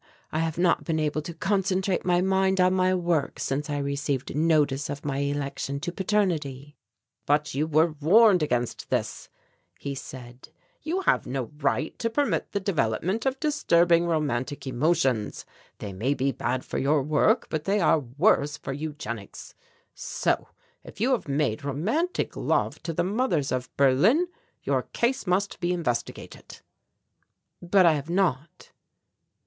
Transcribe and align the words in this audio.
I 0.31 0.39
have 0.39 0.57
not 0.57 0.83
been 0.83 0.99
able 0.99 1.21
to 1.21 1.33
concentrate 1.35 2.03
my 2.03 2.21
mind 2.21 2.59
on 2.59 2.73
my 2.73 2.95
work 2.95 3.39
since 3.39 3.69
I 3.69 3.77
received 3.77 4.35
notice 4.35 4.89
of 4.89 5.05
my 5.05 5.19
election 5.19 5.79
to 5.81 5.91
paternity." 5.91 6.75
"But 7.27 7.53
you 7.53 7.67
were 7.67 7.91
warned 8.01 8.41
against 8.41 8.89
this," 8.89 9.29
he 9.77 9.93
said; 9.93 10.49
"you 10.81 11.01
have 11.01 11.27
no 11.27 11.51
right 11.57 11.95
to 11.99 12.09
permit 12.09 12.51
the 12.51 12.59
development 12.59 13.27
of 13.27 13.39
disturbing 13.39 14.07
romantic 14.07 14.65
emotions. 14.65 15.45
They 15.77 15.93
may 15.93 16.15
be 16.15 16.31
bad 16.31 16.65
for 16.65 16.79
your 16.79 17.03
work, 17.03 17.45
but 17.51 17.65
they 17.65 17.79
are 17.79 17.99
worse 17.99 18.57
for 18.57 18.73
eugenics. 18.73 19.53
So, 19.93 20.47
if 20.83 20.99
you 20.99 21.11
have 21.11 21.27
made 21.27 21.63
romantic 21.63 22.35
love 22.35 22.81
to 22.81 22.91
the 22.93 23.03
mothers 23.03 23.51
of 23.51 23.69
Berlin, 23.77 24.29
your 24.63 24.81
case 24.81 25.27
must 25.27 25.59
be 25.59 25.71
investigated." 25.71 26.61
"But 27.61 27.85
I 27.85 27.93
have 27.93 28.09
not." 28.09 28.71